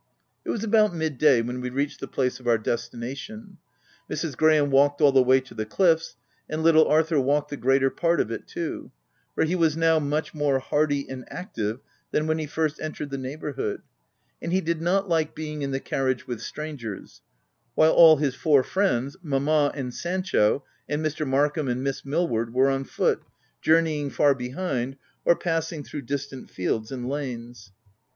It 0.43 0.49
was 0.49 0.63
about 0.63 0.95
mid 0.95 1.19
day, 1.19 1.43
when 1.43 1.61
we 1.61 1.69
reached 1.69 1.99
the 1.99 2.07
place 2.07 2.39
of 2.39 2.47
our 2.47 2.57
destination. 2.57 3.59
Mrs. 4.09 4.35
Graham 4.35 4.71
walked 4.71 4.97
G 4.97 5.03
2 5.03 5.05
124 5.05 5.05
THE 5.05 5.05
TENANT 5.05 5.05
all 5.05 5.11
the 5.11 5.29
way 5.29 5.39
to 5.41 5.53
the 5.93 5.99
cliffs; 6.03 6.15
and 6.49 6.63
little 6.63 6.87
Arthur 6.87 7.19
walked 7.19 7.49
the 7.49 7.57
greater 7.57 7.91
part 7.91 8.19
of 8.19 8.31
it 8.31 8.47
too; 8.47 8.89
for 9.35 9.43
he 9.43 9.53
was 9.53 9.77
now 9.77 9.99
much 9.99 10.33
more 10.33 10.57
hardy 10.57 11.07
and 11.07 11.31
active, 11.31 11.81
than 12.09 12.25
when 12.25 12.39
he 12.39 12.47
first 12.47 12.81
entered 12.81 13.11
the 13.11 13.19
neighbourhood, 13.19 13.83
and 14.41 14.51
he 14.51 14.59
did 14.59 14.81
not 14.81 15.07
like 15.07 15.35
being 15.35 15.61
in 15.61 15.69
the 15.69 15.79
carriage 15.79 16.25
with 16.25 16.41
strangers, 16.41 17.21
while 17.75 17.91
all 17.93 18.17
his 18.17 18.33
four 18.33 18.63
friends, 18.63 19.17
Mamma, 19.21 19.71
and 19.75 19.93
Sancho, 19.93 20.65
and 20.89 21.05
Mr. 21.05 21.27
Markham, 21.27 21.67
and 21.67 21.83
Miss 21.83 22.03
Millward, 22.03 22.55
were 22.55 22.71
on 22.71 22.85
foot, 22.85 23.21
journeying 23.61 24.09
far 24.09 24.33
behind, 24.33 24.95
or 25.25 25.35
passing 25.35 25.83
through 25.83 26.01
distant 26.01 26.49
fields 26.49 26.91
and 26.91 27.07
lanes. 27.07 27.71